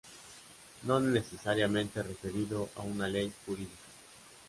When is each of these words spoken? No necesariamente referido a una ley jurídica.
No 0.81 0.99
necesariamente 0.99 2.01
referido 2.01 2.69
a 2.75 2.81
una 2.81 3.07
ley 3.07 3.31
jurídica. 3.45 3.73